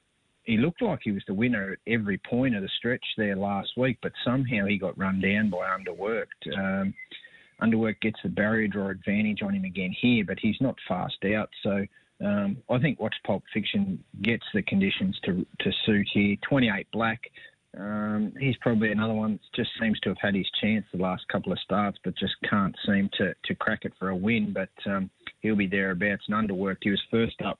he 0.44 0.56
looked 0.56 0.82
like 0.82 0.98
he 1.04 1.12
was 1.12 1.22
the 1.28 1.34
winner 1.34 1.72
at 1.72 1.92
every 1.92 2.18
point 2.18 2.56
of 2.56 2.62
the 2.62 2.68
stretch 2.78 3.04
there 3.16 3.36
last 3.36 3.70
week, 3.76 3.98
but 4.02 4.10
somehow 4.24 4.66
he 4.66 4.76
got 4.76 4.98
run 4.98 5.20
down 5.20 5.50
by 5.50 5.58
underworked. 5.58 6.26
Um, 6.58 6.92
underworked 7.62 8.00
gets 8.00 8.18
the 8.24 8.28
barrier 8.28 8.66
draw 8.66 8.88
advantage 8.88 9.42
on 9.42 9.54
him 9.54 9.64
again 9.64 9.94
here, 10.00 10.24
but 10.26 10.38
he's 10.40 10.60
not 10.60 10.74
fast 10.88 11.24
out. 11.36 11.48
So 11.62 11.86
um, 12.24 12.56
I 12.70 12.78
think 12.78 13.00
Watch 13.00 13.14
Pulp 13.26 13.42
Fiction 13.52 14.02
gets 14.22 14.44
the 14.54 14.62
conditions 14.62 15.18
to 15.24 15.46
to 15.60 15.70
suit 15.86 16.08
here. 16.12 16.36
28 16.48 16.86
black. 16.92 17.20
Um, 17.78 18.34
he's 18.38 18.56
probably 18.60 18.92
another 18.92 19.14
one 19.14 19.32
that 19.32 19.40
just 19.56 19.70
seems 19.80 19.98
to 20.00 20.10
have 20.10 20.18
had 20.20 20.34
his 20.34 20.48
chance 20.60 20.84
the 20.92 21.02
last 21.02 21.26
couple 21.28 21.52
of 21.52 21.58
starts, 21.60 21.98
but 22.04 22.16
just 22.18 22.34
can't 22.48 22.76
seem 22.86 23.08
to, 23.16 23.34
to 23.46 23.54
crack 23.54 23.80
it 23.84 23.94
for 23.98 24.10
a 24.10 24.16
win. 24.16 24.52
But 24.52 24.90
um, 24.90 25.10
he'll 25.40 25.56
be 25.56 25.66
thereabouts 25.66 26.24
and 26.28 26.36
underworked. 26.36 26.82
He 26.82 26.90
was 26.90 27.00
first 27.10 27.40
up 27.42 27.58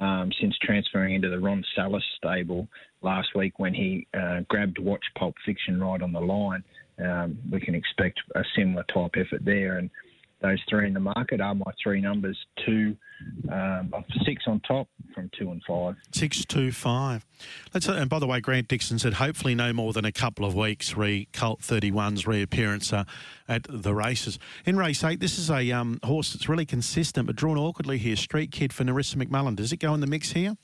um, 0.00 0.32
since 0.40 0.56
transferring 0.62 1.14
into 1.14 1.28
the 1.28 1.38
Ron 1.38 1.62
Salas 1.76 2.02
stable 2.16 2.66
last 3.02 3.28
week 3.34 3.58
when 3.58 3.74
he 3.74 4.06
uh, 4.14 4.40
grabbed 4.48 4.78
Watch 4.78 5.04
Pulp 5.18 5.34
Fiction 5.44 5.80
right 5.80 6.00
on 6.00 6.12
the 6.12 6.20
line. 6.20 6.64
Um, 6.98 7.38
we 7.50 7.60
can 7.60 7.74
expect 7.74 8.20
a 8.34 8.42
similar 8.56 8.84
type 8.84 9.12
effort 9.16 9.44
there. 9.44 9.78
And 9.78 9.90
those 10.42 10.58
three 10.68 10.86
in 10.86 10.94
the 10.94 11.00
market 11.00 11.40
are 11.40 11.54
my 11.54 11.70
three 11.82 12.00
numbers 12.00 12.38
two, 12.66 12.96
um, 13.50 13.92
six 14.24 14.42
on 14.46 14.60
top 14.60 14.88
from 15.14 15.30
two 15.38 15.50
and 15.50 15.62
five. 15.66 15.94
Six, 16.12 16.44
two, 16.44 16.72
five. 16.72 17.24
Let's, 17.72 17.88
and 17.88 18.10
by 18.10 18.18
the 18.18 18.26
way, 18.26 18.40
Grant 18.40 18.68
Dixon 18.68 18.98
said 18.98 19.14
hopefully 19.14 19.54
no 19.54 19.72
more 19.72 19.92
than 19.92 20.04
a 20.04 20.12
couple 20.12 20.44
of 20.44 20.54
weeks 20.54 20.96
re 20.96 21.28
Colt 21.32 21.60
31's 21.60 22.26
reappearance 22.26 22.92
uh, 22.92 23.04
at 23.48 23.66
the 23.68 23.94
races. 23.94 24.38
In 24.66 24.76
race 24.76 25.02
eight, 25.04 25.20
this 25.20 25.38
is 25.38 25.50
a 25.50 25.70
um, 25.72 25.98
horse 26.02 26.32
that's 26.32 26.48
really 26.48 26.66
consistent 26.66 27.26
but 27.26 27.36
drawn 27.36 27.56
awkwardly 27.56 27.98
here. 27.98 28.16
Street 28.16 28.50
Kid 28.50 28.72
for 28.72 28.84
Narissa 28.84 29.16
McMullen. 29.16 29.56
Does 29.56 29.72
it 29.72 29.78
go 29.78 29.94
in 29.94 30.00
the 30.00 30.06
mix 30.06 30.32
here? 30.32 30.56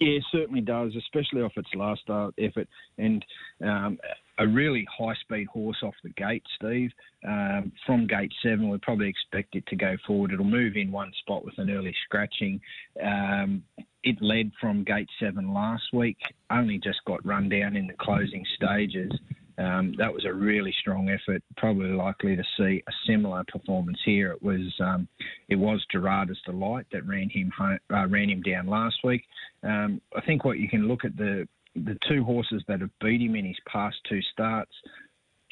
Yeah, 0.00 0.18
certainly 0.32 0.60
does, 0.60 0.92
especially 0.96 1.42
off 1.42 1.52
its 1.56 1.68
last 1.74 2.02
start 2.02 2.34
effort. 2.38 2.68
And 2.98 3.24
um, 3.62 3.98
a 4.38 4.46
really 4.46 4.86
high 4.96 5.14
speed 5.20 5.46
horse 5.48 5.78
off 5.82 5.94
the 6.02 6.10
gate, 6.10 6.42
Steve. 6.56 6.90
Um, 7.26 7.72
from 7.86 8.06
gate 8.06 8.32
seven, 8.42 8.68
we 8.68 8.78
probably 8.78 9.08
expect 9.08 9.54
it 9.54 9.66
to 9.68 9.76
go 9.76 9.96
forward. 10.06 10.32
It'll 10.32 10.44
move 10.44 10.76
in 10.76 10.90
one 10.90 11.12
spot 11.20 11.44
with 11.44 11.58
an 11.58 11.70
early 11.70 11.94
scratching. 12.04 12.60
Um, 13.02 13.62
it 14.02 14.20
led 14.20 14.50
from 14.60 14.84
gate 14.84 15.08
seven 15.18 15.52
last 15.52 15.84
week, 15.92 16.18
only 16.50 16.78
just 16.78 17.04
got 17.06 17.24
run 17.24 17.48
down 17.48 17.76
in 17.76 17.86
the 17.86 17.94
closing 17.94 18.44
stages. 18.56 19.10
Um, 19.56 19.94
that 19.98 20.12
was 20.12 20.24
a 20.24 20.32
really 20.32 20.74
strong 20.80 21.08
effort. 21.08 21.42
Probably 21.56 21.90
likely 21.90 22.34
to 22.36 22.42
see 22.56 22.82
a 22.86 22.92
similar 23.06 23.44
performance 23.46 23.98
here. 24.04 24.32
It 24.32 24.42
was 24.42 24.74
um, 24.80 25.06
it 25.48 25.56
was 25.56 25.84
Gerardus 25.94 26.42
Delight 26.44 26.86
that 26.92 27.06
ran 27.06 27.30
him 27.30 27.52
home, 27.56 27.78
uh, 27.92 28.08
ran 28.08 28.30
him 28.30 28.42
down 28.42 28.66
last 28.66 28.96
week. 29.04 29.22
Um, 29.62 30.00
I 30.16 30.20
think 30.22 30.44
what 30.44 30.58
you 30.58 30.68
can 30.68 30.88
look 30.88 31.04
at 31.04 31.16
the 31.16 31.46
the 31.74 31.98
two 32.08 32.24
horses 32.24 32.62
that 32.68 32.80
have 32.80 32.90
beat 33.00 33.20
him 33.20 33.36
in 33.36 33.44
his 33.44 33.58
past 33.66 33.96
two 34.08 34.20
starts, 34.32 34.72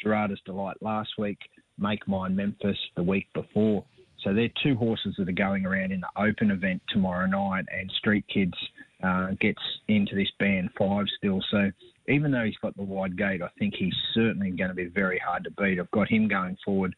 Gerardus 0.02 0.43
Delight 0.45 0.76
last 0.81 1.11
week, 1.19 1.38
Make 1.79 2.07
Mine 2.07 2.37
Memphis 2.37 2.79
the 2.97 3.02
week 3.02 3.26
before. 3.35 3.85
So 4.23 4.33
they're 4.33 4.50
two 4.62 4.76
horses 4.76 5.14
that 5.19 5.29
are 5.29 5.33
going 5.33 5.67
around 5.67 5.91
in 5.91 6.00
the 6.00 6.23
open 6.23 6.50
event 6.50 6.81
tomorrow 6.91 7.26
night, 7.26 7.64
and 7.76 7.91
Street 7.99 8.25
Kids 8.33 8.55
uh, 9.02 9.29
gets 9.41 9.61
into 9.88 10.14
this 10.14 10.31
band 10.38 10.71
five 10.79 11.07
still. 11.19 11.43
So 11.50 11.71
even 12.09 12.31
though 12.31 12.45
he's 12.45 12.57
got 12.62 12.76
the 12.76 12.85
wide 12.85 13.19
gate, 13.19 13.43
I 13.43 13.49
think 13.59 13.75
he's 13.76 13.95
certainly 14.14 14.50
going 14.50 14.69
to 14.69 14.75
be 14.75 14.87
very 14.87 15.19
hard 15.19 15.45
to 15.45 15.50
beat. 15.50 15.81
I've 15.81 15.91
got 15.91 16.09
him 16.09 16.29
going 16.29 16.57
forward. 16.64 16.95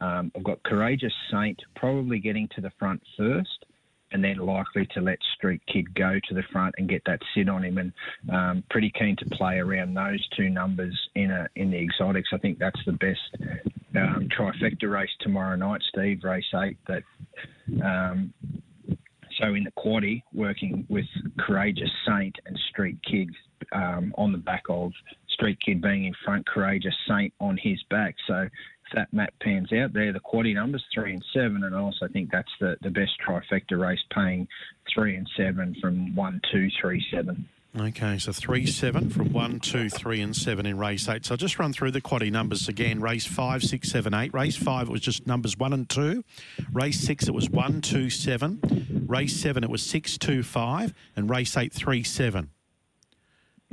Um, 0.00 0.32
I've 0.36 0.42
got 0.42 0.62
Courageous 0.64 1.12
Saint 1.30 1.60
probably 1.76 2.18
getting 2.18 2.48
to 2.56 2.60
the 2.60 2.72
front 2.78 3.00
first 3.16 3.66
and 4.14 4.22
then 4.22 4.38
likely 4.38 4.86
to 4.94 5.00
let 5.00 5.18
Street 5.36 5.60
Kid 5.70 5.92
go 5.94 6.18
to 6.28 6.34
the 6.34 6.44
front 6.52 6.74
and 6.78 6.88
get 6.88 7.02
that 7.04 7.20
sit 7.34 7.48
on 7.48 7.64
him. 7.64 7.78
And 7.78 7.92
um, 8.32 8.64
pretty 8.70 8.90
keen 8.98 9.16
to 9.16 9.26
play 9.36 9.58
around 9.58 9.92
those 9.92 10.26
two 10.36 10.48
numbers 10.48 10.96
in 11.16 11.30
a 11.30 11.48
in 11.56 11.70
the 11.70 11.78
exotics. 11.78 12.30
I 12.32 12.38
think 12.38 12.58
that's 12.58 12.80
the 12.86 12.92
best 12.92 13.20
um, 13.96 14.28
trifecta 14.36 14.90
race 14.90 15.10
tomorrow 15.20 15.56
night, 15.56 15.82
Steve. 15.88 16.20
Race 16.22 16.44
eight. 16.54 16.78
That 16.86 17.02
um, 17.84 18.32
so 19.40 19.54
in 19.54 19.64
the 19.64 19.72
quaddy, 19.72 20.22
working 20.32 20.86
with 20.88 21.06
Courageous 21.40 21.90
Saint 22.06 22.36
and 22.46 22.58
Street 22.70 22.98
Kid 23.10 23.30
um, 23.72 24.14
on 24.16 24.30
the 24.30 24.38
back 24.38 24.62
of 24.68 24.92
Street 25.28 25.58
Kid 25.64 25.82
being 25.82 26.04
in 26.04 26.14
front, 26.24 26.46
Courageous 26.46 26.94
Saint 27.08 27.32
on 27.40 27.58
his 27.60 27.82
back. 27.90 28.14
So 28.28 28.48
that 28.94 29.12
map 29.12 29.34
pans 29.40 29.72
out 29.72 29.92
there, 29.92 30.12
the 30.12 30.20
quaddy 30.20 30.54
numbers 30.54 30.84
three 30.92 31.12
and 31.12 31.24
seven, 31.32 31.64
and 31.64 31.74
I 31.74 31.78
also 31.78 32.08
think 32.08 32.30
that's 32.30 32.52
the, 32.60 32.76
the 32.82 32.90
best 32.90 33.12
trifecta 33.26 33.78
race, 33.78 34.00
paying 34.14 34.48
three 34.92 35.16
and 35.16 35.28
seven 35.36 35.76
from 35.80 36.14
one, 36.14 36.40
two, 36.50 36.68
three, 36.80 37.04
seven. 37.12 37.48
Okay, 37.76 38.18
so 38.18 38.32
three, 38.32 38.66
seven 38.66 39.10
from 39.10 39.32
one, 39.32 39.58
two, 39.58 39.90
three, 39.90 40.20
and 40.20 40.34
seven 40.34 40.64
in 40.64 40.78
race 40.78 41.08
eight. 41.08 41.26
So 41.26 41.34
I'll 41.34 41.38
just 41.38 41.58
run 41.58 41.72
through 41.72 41.90
the 41.90 42.00
quaddy 42.00 42.30
numbers 42.30 42.68
again. 42.68 43.00
Race 43.00 43.26
five, 43.26 43.64
six, 43.64 43.90
seven, 43.90 44.14
eight. 44.14 44.32
Race 44.32 44.56
five, 44.56 44.88
it 44.88 44.92
was 44.92 45.00
just 45.00 45.26
numbers 45.26 45.58
one 45.58 45.72
and 45.72 45.88
two. 45.88 46.24
Race 46.72 47.00
six, 47.00 47.26
it 47.26 47.34
was 47.34 47.50
one, 47.50 47.80
two, 47.80 48.10
seven. 48.10 49.06
Race 49.08 49.34
seven, 49.34 49.64
it 49.64 49.70
was 49.70 49.82
six, 49.82 50.16
two, 50.16 50.44
five. 50.44 50.94
And 51.16 51.28
race 51.28 51.56
eight, 51.56 51.72
three, 51.72 52.04
seven. 52.04 52.50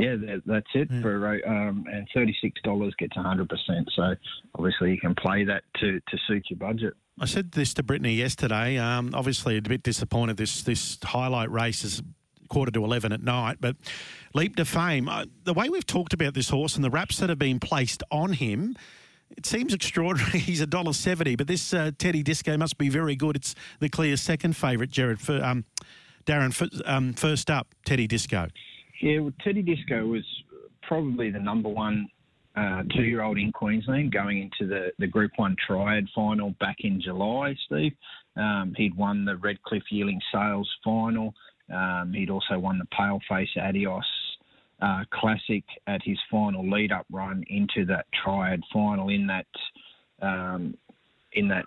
Yeah, 0.02 0.38
that's 0.46 0.66
it 0.74 0.88
yeah. 0.92 1.02
for 1.02 1.48
um, 1.48 1.86
and 1.92 2.08
thirty 2.14 2.36
six 2.42 2.60
dollars 2.64 2.94
gets 2.98 3.16
hundred 3.16 3.50
percent. 3.50 3.88
So 3.96 4.16
obviously 4.56 4.92
you 4.92 5.00
can 5.00 5.14
play 5.14 5.44
that 5.44 5.64
to, 5.80 6.00
to 6.00 6.18
suit 6.28 6.46
your 6.50 6.58
budget. 6.58 6.94
I 7.20 7.26
said 7.26 7.52
this 7.52 7.74
to 7.76 7.84
Brittany 7.84 8.16
yesterday. 8.16 8.78
Um, 8.78 9.12
obviously, 9.14 9.58
a 9.58 9.62
bit 9.62 9.84
disappointed. 9.84 10.38
This 10.38 10.64
this 10.64 10.98
highlight 11.04 11.52
race 11.52 11.84
is 11.84 12.02
quarter 12.50 12.72
to 12.72 12.84
eleven 12.84 13.12
at 13.12 13.22
night, 13.22 13.58
but 13.62 13.76
leap 14.34 14.56
to 14.56 14.66
fame. 14.66 15.08
Uh, 15.08 15.26
the 15.44 15.54
way 15.54 15.70
we've 15.70 15.86
talked 15.86 16.14
about 16.14 16.34
this 16.34 16.50
horse 16.50 16.76
and 16.76 16.84
the 16.84 16.90
wraps 16.90 17.18
that 17.20 17.30
have 17.30 17.40
been 17.40 17.60
placed 17.60 18.02
on 18.12 18.34
him. 18.34 18.76
It 19.38 19.46
seems 19.46 19.74
extraordinary. 19.74 20.40
He's 20.40 20.62
a 20.62 20.68
dollar 20.68 20.94
seventy, 20.94 21.36
but 21.36 21.46
this 21.46 21.76
uh, 21.76 21.92
Teddy 21.98 22.24
Disco 22.24 22.58
must 22.58 22.80
be 22.80 22.90
very 22.90 23.16
good. 23.16 23.36
It's 23.36 23.54
the 23.80 23.88
clear 23.88 24.18
second 24.18 24.58
favourite, 24.58 24.90
Jared. 24.90 25.22
For, 25.22 25.44
um, 25.44 25.64
Darren, 26.26 26.54
for, 26.54 26.68
um, 26.86 27.14
first 27.14 27.50
up, 27.50 27.68
Teddy 27.86 28.08
Disco. 28.08 28.48
Yeah, 29.02 29.20
well, 29.20 29.34
Teddy 29.44 29.62
Disco 29.62 30.06
was 30.06 30.24
probably 30.84 31.32
the 31.32 31.40
number 31.40 31.70
one 31.70 32.08
uh, 32.56 32.84
two 32.96 33.04
year 33.04 33.22
old 33.22 33.38
in 33.38 33.52
Queensland 33.52 34.12
going 34.12 34.40
into 34.40 34.68
the, 34.70 34.92
the 35.00 35.08
Group 35.08 35.32
1 35.38 35.56
Triad 35.66 36.06
final 36.14 36.54
back 36.60 36.78
in 36.82 37.02
July, 37.02 37.56
Steve. 37.66 37.94
Um, 38.36 38.74
he'd 38.78 38.96
won 38.96 39.26
the 39.26 39.38
Redcliffe 39.38 39.90
Yearling 39.90 40.20
Sales 40.32 40.70
final. 40.84 41.34
Um, 41.74 42.14
he'd 42.14 42.30
also 42.30 42.60
won 42.60 42.78
the 42.78 42.86
Paleface 42.96 43.58
Adios 43.58 44.06
uh, 44.82 45.04
Classic 45.12 45.64
at 45.88 46.02
his 46.04 46.18
final 46.30 46.70
lead 46.70 46.92
up 46.92 47.06
run 47.12 47.44
into 47.50 47.86
that 47.86 48.06
Triad 48.24 48.62
final. 48.74 49.10
In 49.10 49.28
that, 49.28 49.48
um, 50.22 50.76
in 51.34 51.48
that 51.48 51.66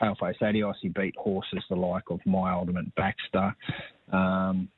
Paleface 0.00 0.42
Adios, 0.42 0.76
he 0.82 0.88
beat 0.88 1.14
horses 1.16 1.64
the 1.70 1.76
like 1.76 2.10
of 2.10 2.20
My 2.26 2.52
Ultimate 2.52 2.94
Baxter. 2.94 3.54
Um, 4.12 4.68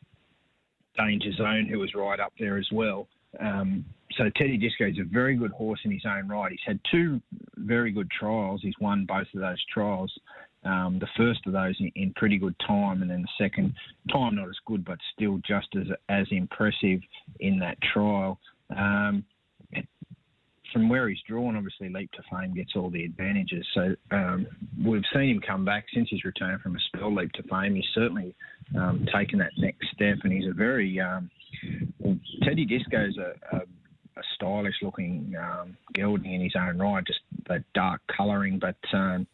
Danger 0.97 1.33
Zone, 1.33 1.67
who 1.71 1.79
was 1.79 1.95
right 1.95 2.21
up 2.21 2.33
there 2.39 2.57
as 2.59 2.69
well. 2.73 3.09
Um, 3.41 3.85
so 4.17 4.31
Teddy 4.37 4.57
Disco 4.57 4.87
is 4.87 4.99
a 4.99 5.05
very 5.05 5.37
good 5.37 5.51
horse 5.51 5.81
in 5.85 5.91
his 5.91 6.05
own 6.07 6.29
right. 6.29 6.53
He's 6.53 6.61
had 6.65 6.79
two 6.91 7.21
very 7.57 7.91
good 7.91 8.11
trials. 8.11 8.61
He's 8.63 8.79
won 8.81 9.07
both 9.07 9.27
of 9.35 9.41
those 9.41 9.63
trials. 9.73 10.13
Um, 10.65 10.99
the 10.99 11.09
first 11.17 11.41
of 11.47 11.53
those 11.53 11.75
in, 11.79 11.91
in, 11.95 12.13
pretty 12.15 12.39
good 12.39 12.55
time, 12.67 13.03
and 13.03 13.11
then 13.11 13.23
the 13.23 13.45
second 13.45 13.75
time 14.11 14.37
not 14.37 14.49
as 14.49 14.57
good, 14.67 14.85
but 14.85 14.99
still 15.15 15.39
just 15.47 15.69
as 15.77 15.89
as 16.09 16.27
impressive 16.31 17.01
in 17.41 17.59
that 17.59 17.77
trial. 17.93 18.39
Um, 18.75 19.25
from 20.75 20.89
where 20.89 21.09
he's 21.09 21.21
drawn, 21.27 21.57
obviously 21.57 21.89
Leap 21.89 22.11
to 22.13 22.23
Fame 22.31 22.53
gets 22.53 22.73
all 22.77 22.91
the 22.91 23.05
advantages. 23.05 23.65
So 23.73 23.95
um, 24.11 24.47
we've 24.85 25.05
seen 25.15 25.31
him 25.31 25.41
come 25.41 25.65
back 25.65 25.87
since 25.95 26.11
his 26.11 26.25
return 26.25 26.59
from 26.63 26.77
a 26.77 26.79
spell. 26.89 27.15
Leap 27.15 27.33
to 27.33 27.43
Fame, 27.45 27.77
he's 27.77 27.85
certainly 27.95 28.35
um, 28.77 29.07
taken 29.17 29.39
that 29.39 29.53
next 29.57 29.87
step, 29.95 30.19
and 30.25 30.33
he's 30.33 30.51
a 30.51 30.53
very 30.53 31.01
um, 31.01 31.31
Teddy 32.43 32.67
Disco's 32.67 33.17
a, 33.17 33.57
a, 33.57 33.61
a 33.61 34.23
stylish 34.35 34.75
looking 34.83 35.33
um, 35.41 35.77
gelding 35.95 36.35
in 36.35 36.43
his 36.43 36.55
own 36.59 36.79
right, 36.79 37.07
just 37.07 37.21
that 37.49 37.63
dark 37.75 38.01
colouring. 38.15 38.59
But 38.59 38.77
um, 38.93 39.27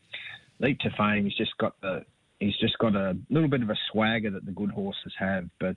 Leap 0.61 0.79
to 0.81 0.91
Fame, 0.97 1.25
he's 1.25 1.37
just 1.37 1.57
got 1.59 1.81
the 1.81 2.05
he's 2.39 2.57
just 2.61 2.77
got 2.79 2.95
a 2.95 3.17
little 3.31 3.49
bit 3.49 3.63
of 3.63 3.71
a 3.71 3.77
swagger 3.91 4.31
that 4.31 4.45
the 4.45 4.53
good 4.53 4.71
horses 4.71 5.13
have, 5.19 5.49
but 5.59 5.77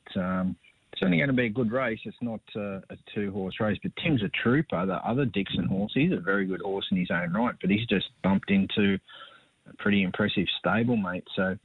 only 1.03 1.17
going 1.17 1.29
to 1.29 1.33
be 1.33 1.45
a 1.45 1.49
good 1.49 1.71
race. 1.71 1.99
It's 2.03 2.17
not 2.21 2.41
uh, 2.55 2.79
a 2.89 2.97
two 3.13 3.31
horse 3.31 3.55
race. 3.59 3.77
But 3.81 3.91
Tim's 4.03 4.23
a 4.23 4.29
trooper. 4.41 4.85
The 4.85 4.95
other 4.95 5.25
Dixon 5.25 5.65
horse, 5.65 5.91
he's 5.93 6.11
a 6.11 6.19
very 6.19 6.45
good 6.45 6.61
horse 6.61 6.85
in 6.91 6.97
his 6.97 7.09
own 7.11 7.33
right, 7.33 7.55
but 7.61 7.69
he's 7.69 7.85
just 7.87 8.07
bumped 8.23 8.51
into 8.51 8.97
a 9.69 9.75
pretty 9.77 10.03
impressive 10.03 10.45
stablemate. 10.63 11.23
So 11.35 11.57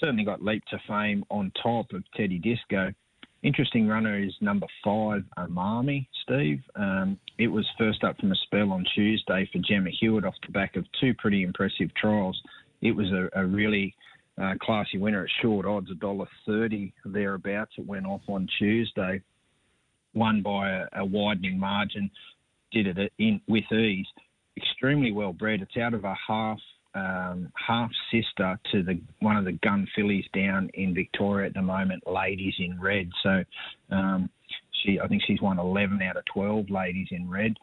certainly 0.00 0.24
got 0.24 0.42
leap 0.42 0.64
to 0.70 0.78
fame 0.88 1.24
on 1.30 1.52
top 1.62 1.92
of 1.92 2.02
Teddy 2.16 2.38
Disco. 2.38 2.92
Interesting 3.42 3.86
runner 3.86 4.18
is 4.18 4.34
number 4.40 4.66
five, 4.84 5.22
Amami, 5.38 6.08
Steve. 6.24 6.60
Um, 6.74 7.18
it 7.38 7.46
was 7.46 7.64
first 7.78 8.02
up 8.02 8.18
from 8.18 8.32
a 8.32 8.36
spell 8.36 8.72
on 8.72 8.84
Tuesday 8.94 9.48
for 9.52 9.60
Gemma 9.60 9.90
Hewitt 10.00 10.24
off 10.24 10.34
the 10.44 10.52
back 10.52 10.74
of 10.74 10.84
two 11.00 11.14
pretty 11.14 11.44
impressive 11.44 11.94
trials. 11.94 12.40
It 12.82 12.92
was 12.92 13.06
a, 13.12 13.28
a 13.40 13.46
really 13.46 13.94
uh, 14.40 14.54
classy 14.60 14.98
winner 14.98 15.24
at 15.24 15.30
short 15.42 15.66
odds, 15.66 15.90
$1.30 15.90 16.92
thereabouts. 17.04 17.72
It 17.78 17.86
went 17.86 18.06
off 18.06 18.22
on 18.28 18.48
Tuesday, 18.58 19.20
won 20.14 20.42
by 20.42 20.70
a, 20.70 20.86
a 20.98 21.04
widening 21.04 21.58
margin, 21.58 22.10
did 22.72 22.98
it 22.98 23.12
in 23.18 23.40
with 23.48 23.70
ease. 23.72 24.06
Extremely 24.56 25.12
well 25.12 25.32
bred. 25.32 25.62
It's 25.62 25.76
out 25.76 25.94
of 25.94 26.04
a 26.04 26.16
half 26.26 26.58
um, 26.94 27.52
half 27.54 27.90
sister 28.10 28.58
to 28.72 28.82
the 28.82 29.00
one 29.20 29.36
of 29.36 29.44
the 29.44 29.52
gun 29.52 29.86
fillies 29.94 30.24
down 30.34 30.70
in 30.74 30.94
Victoria 30.94 31.46
at 31.46 31.54
the 31.54 31.62
moment, 31.62 32.02
Ladies 32.06 32.54
in 32.58 32.80
Red. 32.80 33.10
So 33.22 33.44
um, 33.90 34.30
she, 34.82 34.98
I 35.00 35.06
think 35.06 35.22
she's 35.26 35.40
won 35.40 35.58
11 35.58 36.00
out 36.02 36.16
of 36.16 36.24
12 36.26 36.70
ladies 36.70 37.08
in 37.10 37.28
red. 37.28 37.54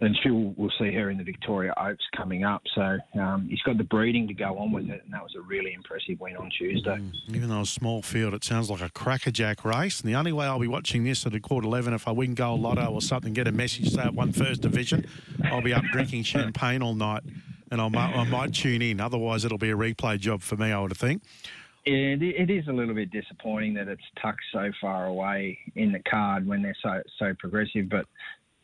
And 0.00 0.16
she'll, 0.22 0.54
we'll 0.56 0.72
see 0.78 0.92
her 0.92 1.10
in 1.10 1.18
the 1.18 1.24
Victoria 1.24 1.74
Oaks 1.76 2.04
coming 2.16 2.44
up. 2.44 2.62
So 2.74 2.98
um, 3.20 3.48
he's 3.50 3.60
got 3.62 3.78
the 3.78 3.84
breeding 3.84 4.28
to 4.28 4.34
go 4.34 4.56
on 4.58 4.70
with 4.70 4.88
it, 4.88 5.02
and 5.04 5.12
that 5.12 5.22
was 5.22 5.34
a 5.36 5.40
really 5.40 5.74
impressive 5.74 6.20
win 6.20 6.36
on 6.36 6.50
Tuesday. 6.56 6.98
Mm, 6.98 7.12
even 7.34 7.48
though 7.48 7.60
it's 7.60 7.70
a 7.70 7.72
small 7.72 8.02
field, 8.02 8.32
it 8.32 8.44
sounds 8.44 8.70
like 8.70 8.80
a 8.80 8.90
crackerjack 8.90 9.64
race. 9.64 10.00
And 10.00 10.08
the 10.08 10.14
only 10.14 10.32
way 10.32 10.46
I'll 10.46 10.60
be 10.60 10.68
watching 10.68 11.02
this 11.02 11.26
at 11.26 11.34
a 11.34 11.40
quarter 11.40 11.66
11, 11.66 11.94
if 11.94 12.06
I 12.06 12.12
win 12.12 12.34
Gold 12.34 12.60
Lotto 12.60 12.92
or 12.92 13.02
something, 13.02 13.32
get 13.32 13.48
a 13.48 13.52
message 13.52 13.90
say 13.90 14.02
I 14.02 14.10
won 14.10 14.32
first 14.32 14.62
division, 14.62 15.04
I'll 15.44 15.62
be 15.62 15.74
up 15.74 15.84
drinking 15.92 16.22
champagne 16.22 16.80
all 16.80 16.94
night, 16.94 17.24
and 17.72 17.80
I 17.80 17.88
might, 17.88 18.14
I 18.14 18.24
might 18.24 18.54
tune 18.54 18.82
in. 18.82 19.00
Otherwise, 19.00 19.44
it'll 19.44 19.58
be 19.58 19.70
a 19.70 19.76
replay 19.76 20.18
job 20.18 20.42
for 20.42 20.56
me, 20.56 20.70
I 20.70 20.80
would 20.80 20.96
think. 20.96 21.22
Yeah, 21.88 22.16
it 22.20 22.50
is 22.50 22.68
a 22.68 22.72
little 22.72 22.94
bit 22.94 23.10
disappointing 23.10 23.72
that 23.74 23.88
it's 23.88 24.02
tucked 24.20 24.42
so 24.52 24.70
far 24.78 25.06
away 25.06 25.58
in 25.74 25.90
the 25.90 26.00
card 26.00 26.46
when 26.46 26.60
they're 26.60 26.76
so 26.82 27.00
so 27.18 27.32
progressive. 27.38 27.88
But 27.88 28.04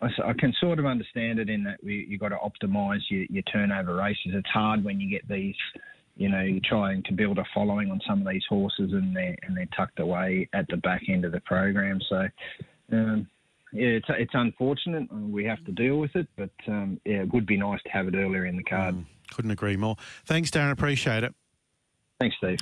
I, 0.04 0.30
I 0.30 0.32
can 0.34 0.52
sort 0.60 0.78
of 0.78 0.86
understand 0.86 1.38
it 1.38 1.48
in 1.48 1.64
that 1.64 1.82
we, 1.82 2.06
you've 2.08 2.20
got 2.20 2.30
to 2.30 2.36
optimise 2.36 3.00
your, 3.08 3.24
your 3.30 3.42
turnover 3.44 3.94
races. 3.94 4.32
It's 4.32 4.48
hard 4.48 4.84
when 4.84 5.00
you 5.00 5.08
get 5.08 5.26
these, 5.28 5.54
you 6.16 6.28
know, 6.28 6.40
you're 6.40 6.60
trying 6.64 7.02
to 7.04 7.12
build 7.12 7.38
a 7.38 7.44
following 7.54 7.90
on 7.90 8.00
some 8.06 8.20
of 8.20 8.32
these 8.32 8.44
horses 8.48 8.92
and 8.92 9.14
they're 9.16 9.36
and 9.42 9.56
they're 9.56 9.68
tucked 9.76 10.00
away 10.00 10.48
at 10.52 10.66
the 10.68 10.76
back 10.78 11.02
end 11.08 11.24
of 11.24 11.32
the 11.32 11.40
program. 11.40 12.00
So. 12.08 12.28
Um, 12.92 13.28
yeah, 13.72 13.88
it's 13.88 14.06
it's 14.10 14.34
unfortunate. 14.34 15.12
We 15.12 15.44
have 15.46 15.64
to 15.64 15.72
deal 15.72 15.96
with 15.96 16.14
it, 16.14 16.28
but 16.36 16.50
um, 16.68 17.00
yeah, 17.04 17.22
it 17.22 17.32
would 17.32 17.44
be 17.44 17.56
nice 17.56 17.82
to 17.82 17.88
have 17.90 18.06
it 18.06 18.14
earlier 18.14 18.46
in 18.46 18.56
the 18.56 18.62
card. 18.62 18.94
Mm, 18.94 19.04
couldn't 19.32 19.50
agree 19.50 19.76
more. 19.76 19.96
Thanks, 20.26 20.50
Darren. 20.52 20.70
Appreciate 20.70 21.24
it. 21.24 21.34
Thanks, 22.20 22.36
Steve. 22.36 22.60